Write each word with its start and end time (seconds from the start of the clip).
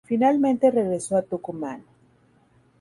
Finalmente 0.03 0.71
regresó 0.71 1.15
a 1.15 1.21
Tucumán. 1.21 1.83